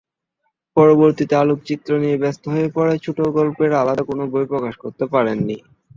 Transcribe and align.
পরবর্তিতে 0.77 1.33
আলোকচিত্র 1.37 1.89
নিয়ে 2.01 2.17
ব্যস্ত 2.17 2.43
হয়ে 2.53 2.67
পড়ায় 2.75 3.03
ছোটগল্পের 3.05 3.71
আলাদা 3.81 4.03
কোন 4.09 4.19
বই 4.31 4.45
প্রকাশ 4.51 4.73
করতে 4.83 5.05
পারেন 5.13 5.37
নি। 5.43 5.57